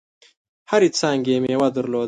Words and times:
هرې 0.71 0.89
څانګي 0.99 1.31
یې 1.35 1.41
مېوه 1.43 1.67
درلوده. 1.75 1.99